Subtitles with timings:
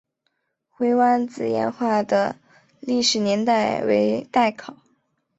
[0.67, 2.35] 灰湾子岩画的
[2.79, 4.75] 历史年代为待考。